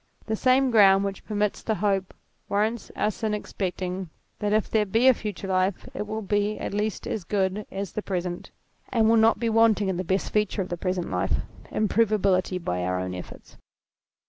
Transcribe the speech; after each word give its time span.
The 0.25 0.35
same 0.35 0.71
ground 0.71 1.03
which 1.03 1.25
permits 1.25 1.61
the 1.61 1.75
hope 1.75 2.15
warrants 2.49 2.91
us 2.95 3.21
in 3.21 3.35
expecting 3.35 4.09
that 4.39 4.51
if 4.51 4.67
there 4.67 4.83
be 4.87 5.07
a 5.07 5.13
future 5.13 5.47
life 5.47 5.87
it 5.93 6.07
will 6.07 6.23
be 6.23 6.57
at 6.57 6.73
least 6.73 7.05
as 7.05 7.23
good 7.23 7.67
as 7.69 7.91
the 7.91 8.01
present, 8.01 8.49
and 8.89 9.07
will 9.07 9.15
not 9.15 9.37
be 9.39 9.47
wanting 9.47 9.89
in 9.89 9.97
the 9.97 10.03
best 10.03 10.33
feature 10.33 10.63
of 10.63 10.69
the 10.69 10.75
present 10.75 11.11
life, 11.11 11.35
im 11.71 11.87
provability 11.87 12.57
by 12.57 12.83
our 12.83 12.99
own 12.99 13.13
efforts. 13.13 13.57